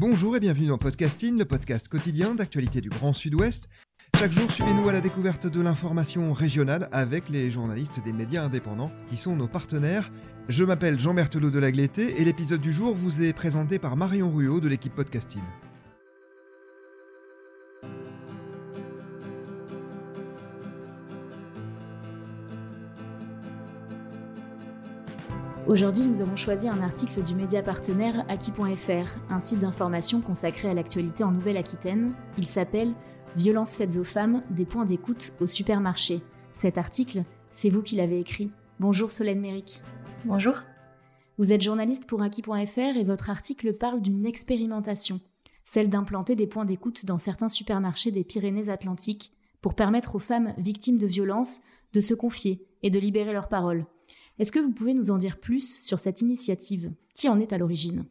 [0.00, 3.68] Bonjour et bienvenue dans Podcasting, le podcast quotidien d'actualité du Grand Sud-Ouest.
[4.18, 8.90] Chaque jour, suivez-nous à la découverte de l'information régionale avec les journalistes des médias indépendants
[9.10, 10.10] qui sont nos partenaires.
[10.48, 14.30] Je m'appelle Jean Berthelot de Lagleté et l'épisode du jour vous est présenté par Marion
[14.34, 15.42] Ruot de l'équipe Podcasting.
[25.66, 30.74] Aujourd'hui, nous avons choisi un article du média partenaire Aki.fr, un site d'information consacré à
[30.74, 32.14] l'actualité en Nouvelle-Aquitaine.
[32.38, 32.92] Il s'appelle
[33.36, 36.22] Violences faites aux femmes, des points d'écoute au supermarché.
[36.54, 38.50] Cet article, c'est vous qui l'avez écrit.
[38.80, 39.82] Bonjour Solène Méric.
[40.24, 40.54] Bonjour.
[41.36, 45.20] Vous êtes journaliste pour Aki.fr et votre article parle d'une expérimentation,
[45.62, 50.98] celle d'implanter des points d'écoute dans certains supermarchés des Pyrénées-Atlantiques pour permettre aux femmes victimes
[50.98, 51.60] de violences
[51.92, 53.84] de se confier et de libérer leur parole.
[54.40, 56.90] Est-ce que vous pouvez nous en dire plus sur cette initiative?
[57.14, 58.06] Qui en est à l'origine?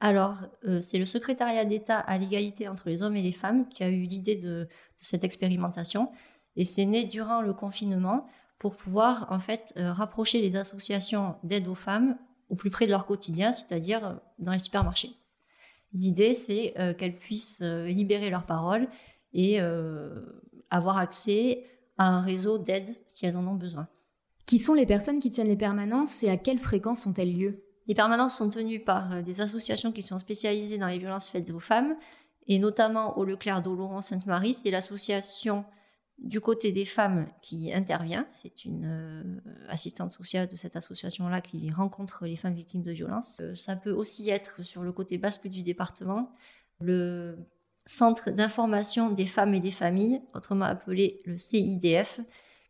[0.00, 3.84] Alors, euh, c'est le secrétariat d'État à l'égalité entre les hommes et les femmes qui
[3.84, 4.66] a eu l'idée de,
[4.96, 6.10] cette expérimentation.
[6.56, 8.26] Et c'est né durant le confinement
[8.58, 12.16] pour pouvoir en fait euh, rapprocher les associations d'aide aux femmes
[12.48, 15.16] au plus près de leur quotidien, c'est-à-dire euh, dans les supermarchés.
[15.92, 18.88] L'idée, c'est qu'elles puissent libérer leur parole
[19.32, 19.58] et
[20.68, 21.64] avoir accès
[21.96, 23.88] à un réseau d'aide si elles en ont besoin.
[24.48, 27.62] Qui sont les personnes qui tiennent les permanences et à quelle fréquence ont-elles lieu?
[27.86, 31.50] Les permanences sont tenues par euh, des associations qui sont spécialisées dans les violences faites
[31.50, 31.94] aux femmes,
[32.46, 35.66] et notamment au Leclerc d'Oloron Sainte-Marie, c'est l'association
[36.16, 38.24] du côté des femmes qui intervient.
[38.30, 43.40] C'est une euh, assistante sociale de cette association-là qui rencontre les femmes victimes de violences.
[43.42, 46.32] Euh, ça peut aussi être sur le côté basque du département,
[46.80, 47.36] le
[47.84, 52.20] Centre d'information des femmes et des familles, autrement appelé le CIDF,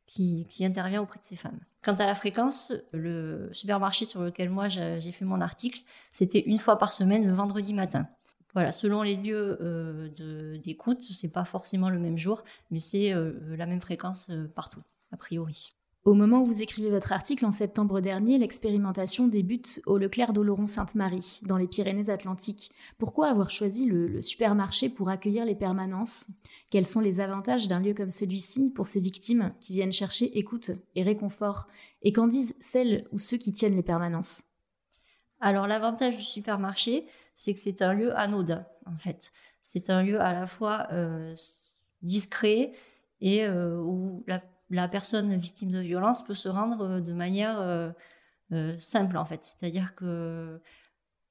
[0.07, 1.61] qui, qui, intervient auprès de ces femmes.
[1.83, 6.59] Quant à la fréquence, le supermarché sur lequel moi j'ai fait mon article, c'était une
[6.59, 8.09] fois par semaine le vendredi matin.
[8.55, 13.57] Voilà, selon les lieux euh, d'écoute, c'est pas forcément le même jour, mais c'est euh,
[13.57, 15.78] la même fréquence euh, partout, a priori.
[16.05, 21.41] Au moment où vous écrivez votre article, en septembre dernier, l'expérimentation débute au Leclerc d'Oloron-Sainte-Marie,
[21.45, 22.71] dans les Pyrénées-Atlantiques.
[22.99, 26.29] Pourquoi avoir choisi le, supermarché pour accueillir les permanences?
[26.71, 30.71] Quels sont les avantages d'un lieu comme celui-ci pour ces victimes qui viennent chercher écoute
[30.95, 31.67] et réconfort?
[32.03, 34.45] Et qu'en disent celles ou ceux qui tiennent les permanences?
[35.41, 39.33] Alors l'avantage du supermarché, c'est que c'est un lieu anodin, en fait.
[39.63, 41.35] C'est un lieu à la fois euh,
[42.03, 42.73] discret
[43.21, 44.41] et euh, où la
[44.71, 47.91] la personne victime de violence peut se rendre de manière euh,
[48.53, 49.45] euh, simple en fait.
[49.45, 50.61] C'est-à-dire que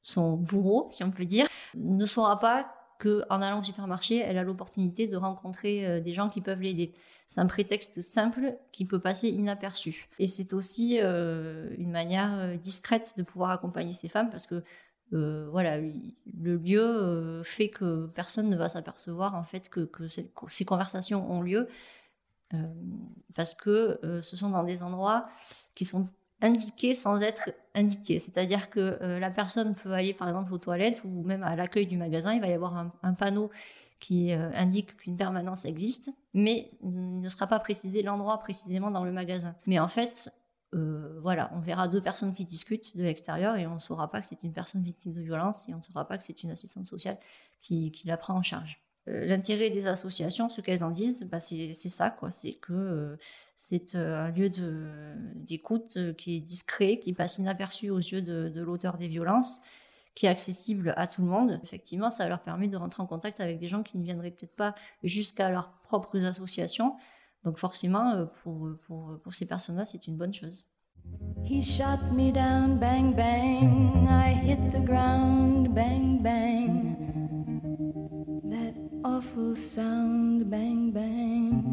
[0.01, 4.37] son bourreau, si on peut dire, ne saura pas que en allant au supermarché, elle
[4.37, 6.93] a l'opportunité de rencontrer euh, des gens qui peuvent l'aider.
[7.27, 10.07] C'est un prétexte simple qui peut passer inaperçu.
[10.19, 14.63] Et c'est aussi euh, une manière discrète de pouvoir accompagner ces femmes parce que
[15.13, 21.31] euh, voilà, le lieu fait que personne ne va s'apercevoir en fait que, ces conversations
[21.31, 21.67] ont lieu
[22.53, 22.57] euh,
[23.35, 25.27] parce que euh, ce sont dans des endroits
[25.75, 26.07] qui sont
[26.41, 28.19] indiqués sans être indiqués.
[28.19, 31.87] C'est-à-dire que euh, la personne peut aller par exemple aux toilettes ou même à l'accueil
[31.87, 33.51] du magasin, il va y avoir un, panneau
[33.99, 39.55] qui indique qu'une permanence existe, mais ne sera pas précisé l'endroit précisément dans le magasin.
[39.65, 40.31] Mais en fait,
[40.71, 44.27] voilà, on verra deux personnes qui discutent de l'extérieur et on ne saura pas que
[44.27, 46.85] c'est une personne victime de violence et on ne saura pas que c'est une assistante
[46.85, 47.17] sociale
[47.59, 51.73] qui, qui la prend en charge l'intérêt des associations, ce qu'elles en disent, bah c'est
[51.73, 52.31] ça, quoi.
[52.31, 53.15] C'est que euh,
[53.55, 54.51] c'est euh, un lieu
[55.35, 59.61] d'écoute euh, qui est discret, qui passe inaperçu aux yeux de, de l'auteur des violences,
[60.13, 61.59] qui est accessible à tout le monde.
[61.63, 64.55] Effectivement, ça leur permet de rentrer en contact avec des gens qui ne viendraient peut-être
[64.55, 66.95] pas jusqu'à leurs propres associations.
[67.43, 70.65] Donc forcément, pour, pour, pour ces personnes-là, c'est une bonne chose.
[71.45, 74.07] He shot me down, bang, bang.
[74.09, 76.86] I hit the ground, bang, bang.
[79.07, 81.63] Awful sound, bang, bang.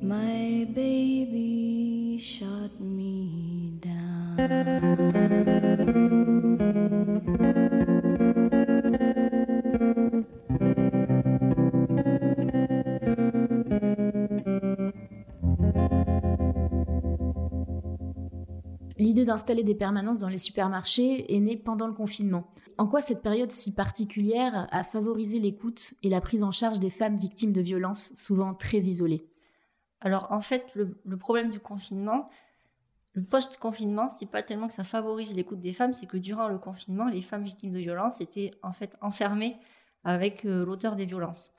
[0.00, 5.55] My baby shot me down.
[19.16, 22.50] L'idée d'installer des permanences dans les supermarchés est née pendant le confinement.
[22.76, 26.90] En quoi cette période si particulière a favorisé l'écoute et la prise en charge des
[26.90, 29.26] femmes victimes de violences, souvent très isolées?
[30.02, 32.28] Alors en fait, le, problème du confinement,
[33.14, 36.58] le post-confinement, c'est pas tellement que ça favorise l'écoute des femmes, c'est que durant le
[36.58, 39.56] confinement, les femmes victimes de violences étaient en fait enfermées
[40.04, 41.52] avec euh, l'auteur des violences.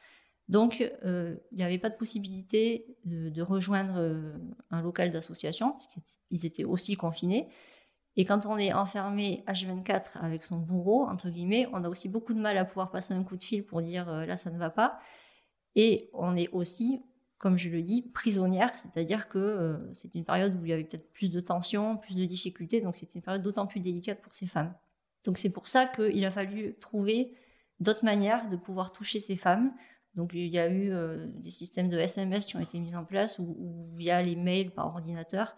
[0.50, 4.34] Donc, euh, il n'y avait pas de possibilité de, rejoindre euh,
[4.72, 7.50] un local d'association, puisqu'ils étaient aussi confinés.
[8.16, 12.34] Et quand on est enfermé H24 avec son bourreau, entre guillemets, on a aussi beaucoup
[12.34, 14.72] de mal à pouvoir passer un coup de fil pour dire là, ça ne va
[14.72, 15.00] pas.
[15.76, 17.04] Et on est aussi,
[17.38, 21.14] comme je le dis, prisonnière, c'est-à-dire que c'est une période où il y avait peut-être
[21.14, 24.48] plus de tensions, plus de difficultés, donc c'était une période d'autant plus délicate pour ces
[24.48, 24.74] femmes.
[25.24, 27.36] Donc c'est pour ça qu'il a fallu trouver
[27.80, 29.74] d'autres manières de pouvoir toucher ces femmes.
[30.16, 33.06] Donc il y a eu euh, des systèmes de SMS qui ont été mis en
[33.06, 35.56] place ou, via les mails par ordinateur,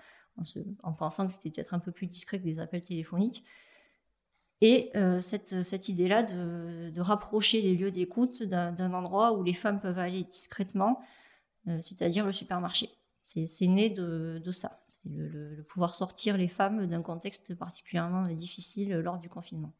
[0.83, 3.43] en, pensant que c'était peut-être un peu plus discret que des appels téléphoniques.
[4.61, 9.53] Et euh, cette, cette idée-là de, de, rapprocher les lieux d'écoute d'un endroit où les
[9.53, 11.01] femmes peuvent aller discrètement,
[11.67, 12.89] euh, c'est-à-dire le supermarché.
[13.23, 18.95] C'est né de, de ça, le, le pouvoir sortir les femmes d'un contexte particulièrement difficile
[18.95, 19.73] lors du confinement.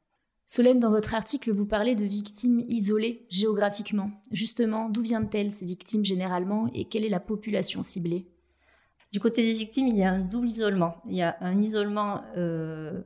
[0.52, 4.10] Solène, dans votre article, vous parlez de victimes isolées géographiquement.
[4.32, 8.28] Justement, d'où viennent-elles ces victimes généralement et quelle est la population ciblée?
[9.12, 11.04] Du côté des victimes, il y a un double isolement.
[11.06, 13.04] Il y a un isolement euh,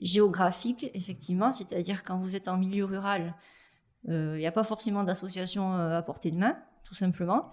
[0.00, 3.36] géographique, effectivement, c'est-à-dire quand vous êtes en milieu rural,
[4.08, 7.52] euh, il n'y a pas forcément d'association euh, à portée de main, tout simplement.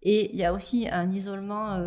[0.00, 1.78] Et il y a aussi un isolement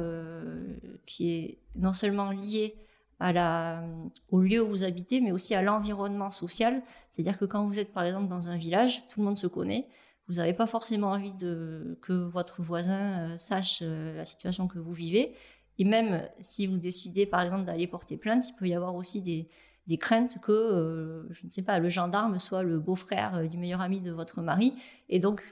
[1.08, 2.76] qui est non seulement lié
[3.20, 3.84] à la,
[4.30, 6.82] au lieu où vous habitez, mais aussi à l'environnement social.
[7.12, 9.88] C'est-à-dire que quand vous êtes par exemple dans un village, tout le monde se connaît.
[10.28, 14.80] Vous n'avez pas forcément envie de, que votre voisin euh, sache euh, la situation que
[14.80, 15.36] vous vivez.
[15.78, 19.22] Et même si vous décidez par exemple d'aller porter plainte, il peut y avoir aussi
[19.22, 23.82] des, craintes que, euh, je ne sais pas, le gendarme soit le beau-frère du meilleur
[23.82, 24.74] ami de votre mari.
[25.10, 25.44] Et donc,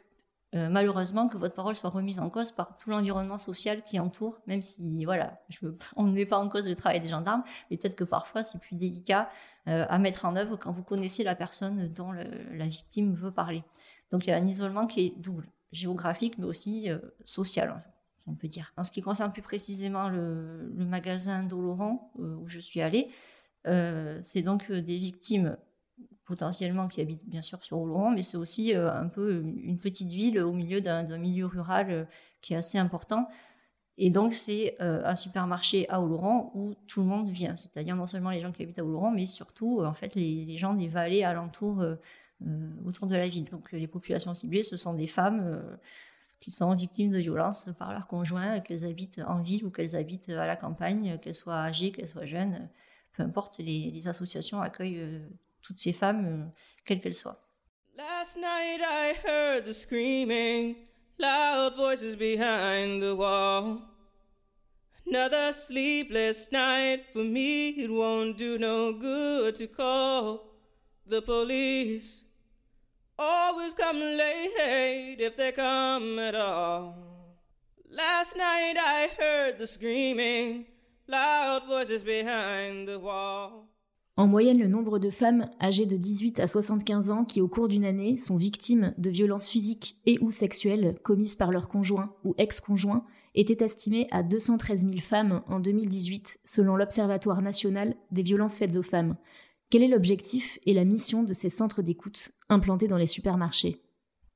[0.56, 4.40] euh, malheureusement que votre parole soit remise en cause par tout l'environnement social qui entoure,
[4.46, 7.78] même si voilà, je on ne met pas en cause le travail des gendarmes, mais
[7.78, 9.30] peut-être que parfois c'est plus délicat
[9.68, 13.64] euh, à mettre en œuvre quand vous connaissez la personne dont la victime veut parler.
[14.12, 17.84] Donc il y a un isolement qui est double, géographique mais aussi euh, social,
[18.28, 18.74] on peut dire.
[18.78, 23.10] En ce qui concerne plus précisément le, le magasin d'Oloron où je suis allée,
[23.66, 25.58] c'est donc des victimes
[26.26, 30.10] potentiellement qui habitent bien sûr sur Oloron, mais c'est aussi euh, un peu une petite
[30.10, 32.06] ville au milieu d'un milieu rural euh,
[32.42, 33.28] qui est assez important.
[33.98, 38.08] Et donc, c'est euh, un supermarché à Oloron où tout le monde vient, c'est-à-dire non
[38.08, 41.24] seulement les gens qui habitent à Oloron, mais surtout, en fait, les, gens des vallées
[41.24, 41.84] alentours,
[42.86, 43.46] autour de la ville.
[43.46, 45.62] Donc, les populations ciblées, ce sont des femmes
[46.42, 50.30] qui sont victimes de violences par leur conjoint, qu'elles habitent en ville ou qu'elles habitent
[50.30, 52.68] à la campagne, qu'elles soient âgées, qu'elles soient jeunes.
[53.14, 55.22] Peu importe, les associations accueillent
[55.64, 57.40] toutes ces femmes, euh, quelles qu'elles soient.
[57.96, 60.76] Last night I heard the screaming,
[61.18, 63.82] loud voices behind the wall.
[65.06, 70.54] Another sleepless night for me, it won't do no good to call
[71.06, 72.24] the police.
[73.18, 76.98] Always come late if they come at all.
[77.90, 80.66] Last night I heard the screaming,
[81.08, 83.73] loud voices behind the wall.
[84.16, 87.68] En moyenne, le nombre de femmes âgées de 18 à 75 ans qui, au cours
[87.68, 92.36] d'une année, sont victimes de violences physiques et ou sexuelles commises par leur conjoint ou
[92.38, 98.78] ex-conjoint était estimé à 213 000 femmes en 2018, selon l'Observatoire national des violences faites
[98.78, 99.16] aux femmes.
[99.72, 103.82] Quel est l'objectif et la mission de ces centres d'écoute implantés dans les supermarchés?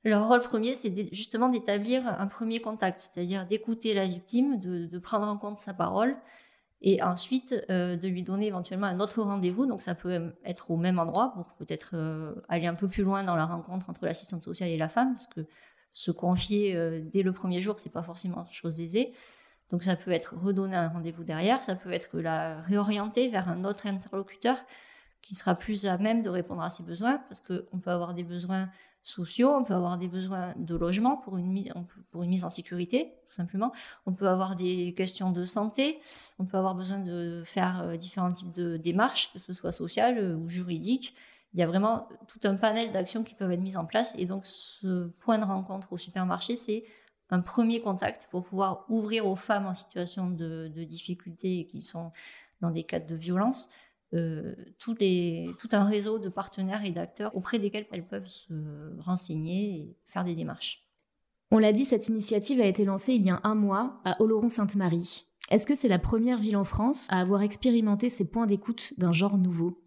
[0.03, 5.27] Leur rôle premier, c'est justement d'établir un premier contact, c'est-à-dire d'écouter la victime, de, prendre
[5.27, 6.15] en compte sa parole,
[6.81, 9.65] et ensuite euh, de lui donner éventuellement un autre rendez-vous.
[9.65, 13.23] Donc ça peut être au même endroit pour peut-être euh, aller un peu plus loin
[13.23, 15.45] dans la rencontre entre l'assistante sociale et la femme, parce que
[15.93, 19.13] se confier euh, dès le premier jour, c'est pas forcément chose aisée.
[19.69, 23.65] Donc ça peut être redonner un rendez-vous derrière, ça peut être la réorienter vers un
[23.65, 24.57] autre interlocuteur
[25.21, 28.23] qui sera plus à même de répondre à ses besoins, parce qu'on peut avoir des
[28.23, 28.69] besoins
[29.07, 31.71] sociaux, on peut avoir des besoins de logement pour une, mise,
[32.11, 33.71] pour une mise en sécurité, tout simplement.
[34.05, 35.99] On peut avoir des questions de santé,
[36.39, 40.17] on peut avoir besoin de faire euh, différents types de démarches, que ce soit sociales
[40.17, 41.15] euh, ou juridiques.
[41.53, 44.13] Il y a vraiment tout un panel d'actions qui peuvent être mises en place.
[44.17, 46.83] Et donc, ce point de rencontre au supermarché, c'est
[47.29, 51.79] un premier contact pour pouvoir ouvrir aux femmes en situation de, de difficulté et qui
[51.79, 52.11] sont
[52.59, 53.69] dans des cas de violence,
[54.13, 58.53] euh, tout, tout, un réseau de partenaires et d'acteurs auprès desquels elles peuvent se
[58.99, 60.87] renseigner et faire des démarches.
[61.51, 65.25] On l'a dit, cette initiative a été lancée il y a un mois à Oloron-Sainte-Marie.
[65.49, 69.11] Est-ce que c'est la première ville en France à avoir expérimenté ces points d'écoute d'un
[69.11, 69.81] genre nouveau?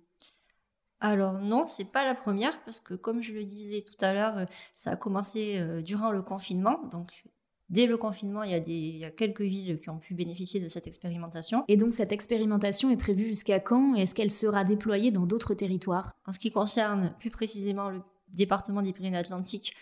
[1.01, 4.47] Alors non, c'est pas la première parce que comme je le disais tout à l'heure,
[4.75, 6.83] ça a commencé durant le confinement.
[6.91, 7.25] Donc
[7.71, 10.15] Dès le confinement, il y, a des, il y a quelques villes qui ont pu
[10.15, 11.65] bénéficier de cette expérimentation.
[11.69, 15.55] Et donc cette expérimentation est prévue jusqu'à quand et est-ce qu'elle sera déployée dans d'autres
[15.55, 16.13] territoires?
[16.27, 19.77] En ce qui concerne plus précisément le département des Pyrénées-Atlantiques,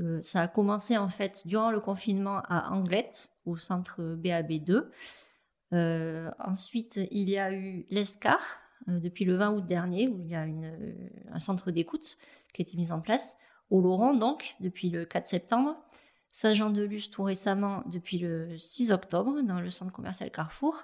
[0.00, 4.88] euh, ça a commencé en fait durant le confinement à Anglette, au centre BAB2.
[5.72, 8.40] Euh, ensuite, il y a eu l'ESCAR
[8.88, 10.96] euh, depuis le 20 août dernier, où il y a une,
[11.30, 12.16] un centre d'écoute
[12.52, 13.38] qui a été mis en place.
[13.70, 15.76] Au Laurent, donc, depuis le 4 septembre.
[16.34, 20.82] Saint-Jean-de-Luz tout récemment depuis le 6 octobre dans le centre commercial Carrefour.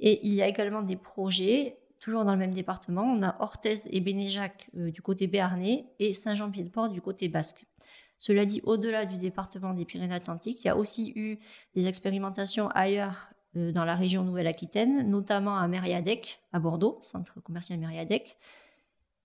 [0.00, 3.04] Et il y a également des projets, toujours dans le même département.
[3.04, 7.64] On a Orthez et Bénéjac euh, du côté béarnais et Saint-Jean-Pied-de-Port du côté basque.
[8.18, 11.38] Cela dit, au-delà du département des Pyrénées-Atlantiques, il y a aussi eu
[11.74, 17.78] des expérimentations ailleurs euh, dans la région Nouvelle-Aquitaine, notamment à Mériadec, à Bordeaux, centre commercial
[17.78, 18.36] Mériadec,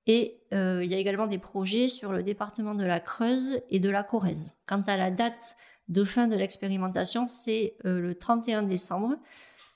[0.08, 3.80] et euh, il y a également des projets sur le département de la Creuse et
[3.80, 4.52] de la Corrèze.
[4.68, 5.56] Quant à la date
[5.90, 9.16] de fin de l'expérimentation, c'est euh, le 31 décembre.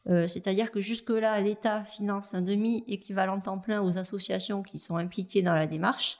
[0.07, 5.41] Euh, c'est-à-dire que jusque-là, l'État finance un demi-équivalent temps plein aux associations qui sont impliquées
[5.41, 6.19] dans la démarche.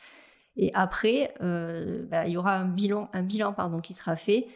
[0.58, 4.48] Et après, bah, il y aura un bilan, un bilan pardon, qui sera fait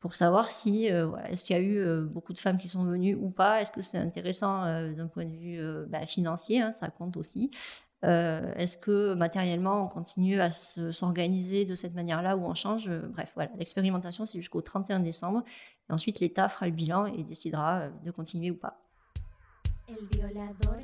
[0.00, 3.30] pour savoir si est-ce qu'il y a eu beaucoup de femmes qui sont venues ou
[3.30, 5.58] pas, est-ce que c'est intéressant d'un point de vue
[5.88, 7.50] bah, financier, hein, ça compte aussi,
[8.04, 12.90] euh, est-ce que matériellement on continue à s'organiser de cette manière-là ou on change?
[12.90, 15.42] Bref, voilà, l'expérimentation c'est jusqu'au 31 décembre.
[15.88, 18.80] Et ensuite l'État fera le bilan et décidera euh, de continuer ou pas.
[19.88, 20.76] El violador.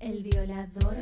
[0.00, 0.92] El violador.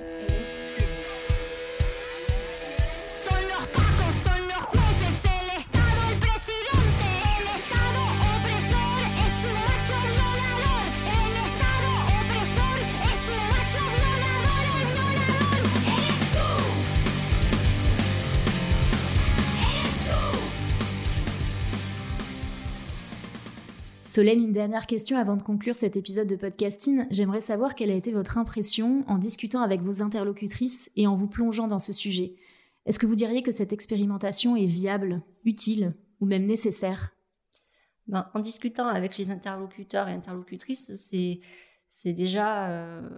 [24.11, 27.07] Solène, une dernière question avant de conclure cet épisode de podcasting.
[27.13, 31.29] J'aimerais savoir quelle a été votre impression en discutant avec vos interlocutrices et en vous
[31.29, 32.35] plongeant dans ce sujet.
[32.87, 37.13] Est-ce que vous diriez que cette expérimentation est viable, utile ou même nécessaire?
[38.09, 40.93] Ben, En discutant avec les interlocuteurs et interlocutrices,
[41.89, 43.09] c'est déjà euh,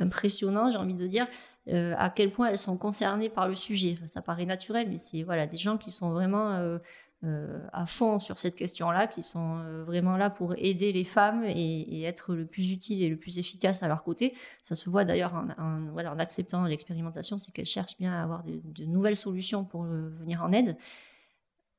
[0.00, 1.26] impressionnant, j'ai envie de dire,
[1.68, 3.98] euh, à quel point elles sont concernées par le sujet.
[4.06, 6.78] ça paraît naturel, mais c'est voilà, des gens qui sont vraiment euh,
[7.24, 12.02] euh, à fond sur cette question-là, qui sont vraiment là pour aider les femmes et,
[12.02, 14.34] être le plus utile et le plus efficace à leur côté.
[14.62, 19.16] Ça se voit d'ailleurs en, acceptant l'expérimentation, c'est qu'elles cherchent bien à avoir de, nouvelles
[19.16, 20.76] solutions pour venir en aide.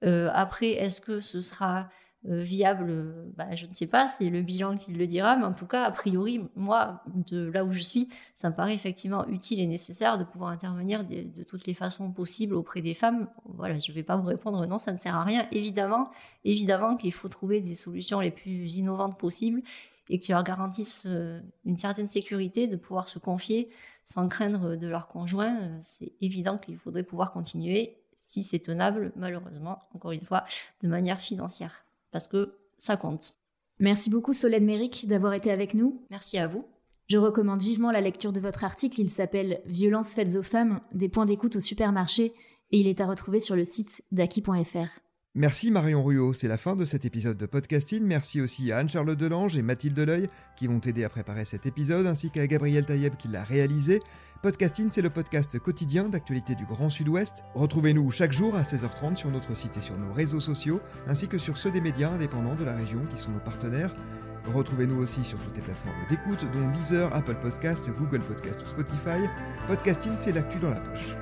[0.04, 1.90] après, est-ce que ce sera
[2.24, 5.66] viable, bah, je ne sais pas, c'est le bilan qui le dira, mais en tout
[5.66, 9.66] cas, a priori, moi, de là où je suis, ça me paraît effectivement utile et
[9.66, 13.28] nécessaire de pouvoir intervenir de, toutes les façons possibles auprès des femmes.
[13.46, 15.48] Voilà, je ne vais pas vous répondre non, ça ne sert à rien.
[15.52, 16.12] Évidemment,
[16.46, 19.64] évidemment qu'il faut trouver des solutions les plus innovantes possibles
[20.10, 23.70] et qui leur garantissent euh, une certaine sécurité de pouvoir se confier
[24.06, 25.60] sans craindre de leur conjoint.
[25.60, 30.44] Euh, c'est évident qu'il faudrait pouvoir continuer si c'est tenable, malheureusement, encore une fois,
[30.84, 33.34] de manière financière parce que ça compte.
[33.80, 36.06] Merci beaucoup Solène Méric d'avoir été avec nous.
[36.10, 36.66] Merci à vous.
[37.10, 41.10] Je recommande vivement la lecture de votre article, il s'appelle Violences faites aux femmes, des
[41.10, 42.34] points d'écoute au supermarché
[42.72, 45.02] et il est à retrouver sur le site d'Aki.fr.
[45.34, 48.04] Merci Marion Ruot, c'est la fin de cet épisode de podcasting.
[48.04, 52.06] Merci aussi à Anne-Charlotte Delange et Mathilde Leuil qui vont aider à préparer cet épisode,
[52.06, 54.02] ainsi qu'à Gabriel Taïeb qui l'a réalisé.
[54.42, 57.44] Podcasting, c'est le podcast quotidien d'actualité du Grand Sud-Ouest.
[57.54, 61.38] Retrouvez-nous chaque jour à 16h30 sur notre site et sur nos réseaux sociaux, ainsi que
[61.38, 63.96] sur ceux des médias indépendants de la région qui sont nos partenaires.
[64.52, 69.30] Retrouvez-nous aussi sur toutes les plateformes d'écoute, dont Deezer, Apple Podcasts, Google Podcasts ou Spotify.
[69.68, 71.16] Podcasting, c'est l'actu dans la poche.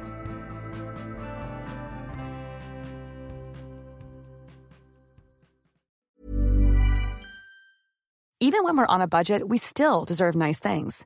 [8.39, 11.05] Even when we're on a budget, we still deserve nice things.